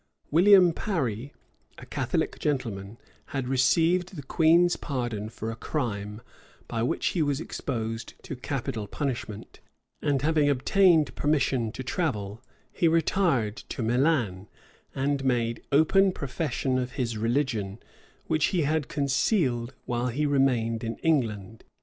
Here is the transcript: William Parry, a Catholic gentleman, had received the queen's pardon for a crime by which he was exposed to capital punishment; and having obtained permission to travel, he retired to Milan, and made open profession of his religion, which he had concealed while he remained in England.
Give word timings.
William 0.31 0.73
Parry, 0.73 1.31
a 1.77 1.85
Catholic 1.85 2.39
gentleman, 2.39 2.97
had 3.27 3.47
received 3.47 4.15
the 4.15 4.23
queen's 4.23 4.75
pardon 4.75 5.29
for 5.29 5.51
a 5.51 5.55
crime 5.55 6.21
by 6.67 6.81
which 6.81 7.09
he 7.09 7.21
was 7.21 7.39
exposed 7.39 8.15
to 8.23 8.35
capital 8.35 8.87
punishment; 8.87 9.59
and 10.01 10.23
having 10.23 10.49
obtained 10.49 11.13
permission 11.15 11.71
to 11.73 11.83
travel, 11.83 12.41
he 12.71 12.87
retired 12.87 13.55
to 13.57 13.83
Milan, 13.83 14.47
and 14.95 15.23
made 15.23 15.61
open 15.71 16.11
profession 16.11 16.79
of 16.79 16.93
his 16.93 17.15
religion, 17.15 17.77
which 18.25 18.45
he 18.45 18.63
had 18.63 18.87
concealed 18.87 19.75
while 19.85 20.07
he 20.07 20.25
remained 20.25 20.83
in 20.83 20.97
England. 21.03 21.63